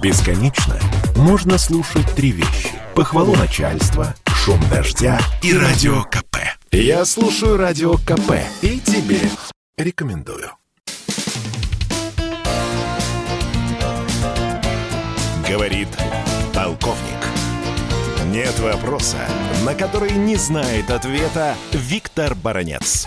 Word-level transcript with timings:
Бесконечно 0.00 0.76
можно 1.16 1.58
слушать 1.58 2.06
три 2.14 2.30
вещи. 2.30 2.70
Похвалу 2.94 3.34
начальства, 3.34 4.14
шум 4.26 4.60
дождя 4.70 5.18
и 5.42 5.52
радио 5.52 6.04
КП. 6.04 6.36
Я 6.70 7.04
слушаю 7.04 7.56
радио 7.56 7.94
КП 7.94 8.34
и 8.62 8.78
тебе 8.78 9.18
рекомендую. 9.76 10.50
Говорит 15.48 15.88
полковник. 16.54 17.18
Нет 18.26 18.56
вопроса, 18.60 19.18
на 19.66 19.74
который 19.74 20.12
не 20.12 20.36
знает 20.36 20.90
ответа 20.90 21.56
Виктор 21.72 22.36
Баранец. 22.36 23.06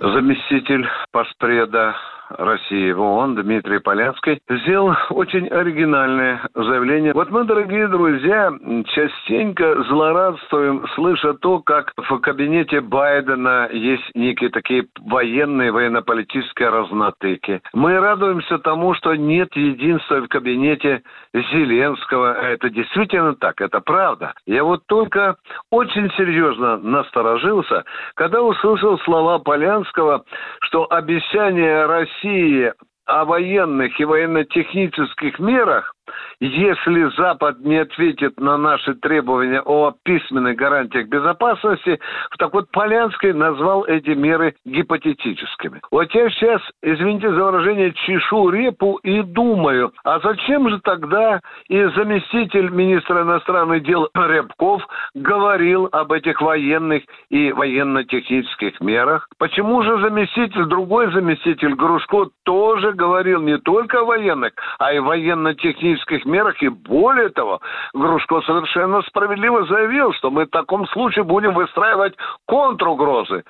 Заместитель 0.00 0.86
паспреда 1.10 1.96
России 2.30 2.92
в 2.92 3.00
ООН 3.00 3.36
Дмитрий 3.36 3.78
Полянский 3.78 4.40
сделал 4.48 4.94
очень 5.10 5.48
оригинальное 5.48 6.40
заявление. 6.54 7.12
Вот 7.12 7.30
мы, 7.30 7.44
дорогие 7.44 7.88
друзья, 7.88 8.52
частенько 8.94 9.82
злорадствуем, 9.84 10.86
слыша 10.94 11.34
то, 11.34 11.60
как 11.60 11.92
в 11.96 12.18
кабинете 12.18 12.80
Байдена 12.80 13.68
есть 13.72 14.10
некие 14.14 14.50
такие 14.50 14.86
военные, 15.00 15.72
военно-политические 15.72 16.68
разнотыки. 16.68 17.62
Мы 17.72 17.98
радуемся 17.98 18.58
тому, 18.58 18.94
что 18.94 19.14
нет 19.14 19.54
единства 19.56 20.16
в 20.16 20.28
кабинете 20.28 21.02
Зеленского. 21.32 22.34
Это 22.34 22.70
действительно 22.70 23.34
так, 23.34 23.60
это 23.60 23.80
правда. 23.80 24.34
Я 24.46 24.64
вот 24.64 24.82
только 24.86 25.36
очень 25.70 26.10
серьезно 26.16 26.76
насторожился, 26.78 27.84
когда 28.14 28.42
услышал 28.42 28.98
слова 29.00 29.38
Полянского, 29.38 30.24
что 30.60 30.86
обещание 30.90 31.86
России 31.86 32.17
России 32.22 32.72
о 33.06 33.24
военных 33.24 33.98
и 33.98 34.04
военно-технических 34.04 35.38
мерах 35.38 35.94
если 36.40 37.10
Запад 37.16 37.60
не 37.60 37.78
ответит 37.78 38.38
на 38.38 38.56
наши 38.56 38.94
требования 38.94 39.60
о 39.60 39.92
письменных 40.04 40.56
гарантиях 40.56 41.08
безопасности, 41.08 41.98
так 42.38 42.52
вот 42.54 42.70
Полянский 42.70 43.32
назвал 43.32 43.84
эти 43.84 44.10
меры 44.10 44.54
гипотетическими. 44.64 45.80
Вот 45.90 46.12
я 46.14 46.30
сейчас, 46.30 46.60
извините 46.82 47.30
за 47.30 47.44
выражение, 47.44 47.92
чешу 47.92 48.50
репу 48.50 48.96
и 49.02 49.22
думаю, 49.22 49.92
а 50.04 50.20
зачем 50.20 50.68
же 50.68 50.80
тогда 50.80 51.40
и 51.68 51.84
заместитель 51.96 52.70
министра 52.70 53.22
иностранных 53.22 53.82
дел 53.82 54.08
Рябков 54.14 54.82
говорил 55.14 55.88
об 55.92 56.12
этих 56.12 56.40
военных 56.40 57.02
и 57.30 57.52
военно-технических 57.52 58.80
мерах? 58.80 59.28
Почему 59.38 59.82
же 59.82 60.00
заместитель, 60.00 60.64
другой 60.64 61.12
заместитель 61.12 61.74
Грушко 61.74 62.28
тоже 62.44 62.92
говорил 62.92 63.40
не 63.42 63.58
только 63.58 64.00
о 64.00 64.04
военных, 64.04 64.52
а 64.78 64.92
и 64.92 64.98
военно-технических 64.98 65.97
мерах. 66.24 66.62
И 66.62 66.68
более 66.68 67.30
того, 67.30 67.60
Грушко 67.94 68.40
совершенно 68.42 69.02
справедливо 69.02 69.66
заявил, 69.66 70.12
что 70.14 70.30
мы 70.30 70.44
в 70.46 70.50
таком 70.50 70.86
случае 70.88 71.24
будем 71.24 71.54
выстраивать 71.54 72.14
контругрозы. 72.46 73.44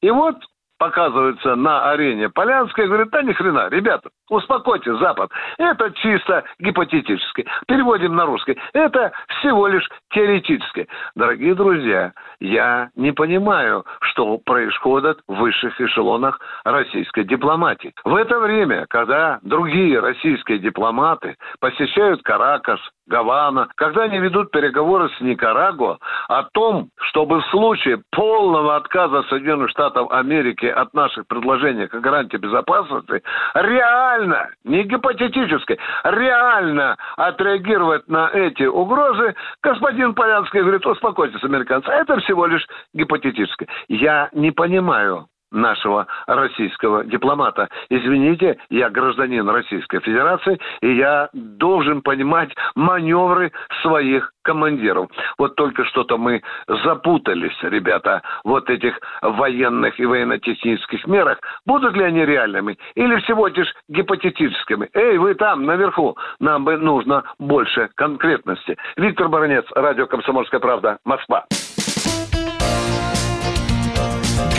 И 0.00 0.10
вот 0.10 0.36
показывается 0.84 1.54
на 1.56 1.90
арене 1.90 2.28
Полянская, 2.28 2.86
говорит, 2.86 3.08
да 3.10 3.22
ни 3.22 3.32
хрена, 3.32 3.68
ребята, 3.70 4.10
успокойтесь, 4.28 4.98
Запад, 4.98 5.30
это 5.56 5.90
чисто 5.92 6.44
гипотетически. 6.58 7.46
Переводим 7.66 8.14
на 8.14 8.26
русский. 8.26 8.58
Это 8.74 9.12
всего 9.28 9.66
лишь 9.66 9.88
теоретически. 10.10 10.86
Дорогие 11.14 11.54
друзья, 11.54 12.12
я 12.40 12.90
не 12.96 13.12
понимаю, 13.12 13.86
что 14.02 14.36
происходит 14.44 15.20
в 15.26 15.36
высших 15.36 15.80
эшелонах 15.80 16.38
российской 16.64 17.24
дипломатии. 17.24 17.94
В 18.04 18.14
это 18.14 18.38
время, 18.38 18.84
когда 18.90 19.38
другие 19.42 20.00
российские 20.00 20.58
дипломаты 20.58 21.36
посещают 21.60 22.22
Каракас, 22.22 22.80
Гавана, 23.06 23.68
когда 23.76 24.04
они 24.04 24.18
ведут 24.18 24.50
переговоры 24.50 25.08
с 25.10 25.20
Никарагуа 25.20 25.98
о 26.28 26.42
том, 26.52 26.88
чтобы 27.08 27.40
в 27.40 27.46
случае 27.46 28.02
полного 28.10 28.76
отказа 28.76 29.22
Соединенных 29.24 29.70
Штатов 29.70 30.10
Америки 30.10 30.66
от 30.66 30.94
наших 30.94 31.26
предложений 31.26 31.88
о 31.92 32.00
гарантии 32.00 32.36
безопасности 32.36 33.22
реально, 33.54 34.50
не 34.64 34.84
гипотетически, 34.84 35.78
реально 36.04 36.96
отреагировать 37.16 38.08
на 38.08 38.30
эти 38.32 38.64
угрозы, 38.64 39.34
господин 39.62 40.14
Полянский 40.14 40.60
говорит, 40.60 40.86
успокойтесь, 40.86 41.42
американцы, 41.44 41.90
это 41.90 42.18
всего 42.20 42.46
лишь 42.46 42.66
гипотетически. 42.94 43.68
Я 43.88 44.30
не 44.32 44.50
понимаю, 44.50 45.26
нашего 45.54 46.06
российского 46.26 47.04
дипломата. 47.04 47.68
Извините, 47.88 48.58
я 48.70 48.90
гражданин 48.90 49.48
Российской 49.48 50.00
Федерации, 50.00 50.58
и 50.82 50.96
я 50.96 51.28
должен 51.32 52.02
понимать 52.02 52.50
маневры 52.74 53.52
своих 53.82 54.32
командиров. 54.42 55.08
Вот 55.38 55.56
только 55.56 55.84
что-то 55.86 56.18
мы 56.18 56.42
запутались, 56.84 57.56
ребята, 57.62 58.22
вот 58.44 58.68
этих 58.70 58.98
военных 59.22 59.98
и 59.98 60.04
военно-технических 60.04 61.06
мерах. 61.06 61.38
Будут 61.66 61.94
ли 61.96 62.04
они 62.04 62.24
реальными 62.24 62.78
или 62.94 63.16
всего 63.20 63.48
лишь 63.48 63.72
гипотетическими? 63.88 64.90
Эй, 64.94 65.18
вы 65.18 65.34
там, 65.34 65.64
наверху, 65.64 66.16
нам 66.40 66.64
бы 66.64 66.76
нужно 66.76 67.24
больше 67.38 67.88
конкретности. 67.94 68.76
Виктор 68.96 69.28
Баранец, 69.28 69.64
радио 69.74 70.06
«Комсомольская 70.06 70.60
правда», 70.60 70.98
Москва. 71.04 71.46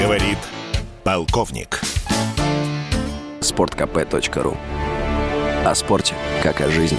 Говорит 0.02 0.55
Полковник. 1.06 1.82
Спорткп.ру 3.40 4.58
О 5.64 5.76
спорте, 5.76 6.16
как 6.42 6.62
о 6.62 6.72
жизни. 6.72 6.98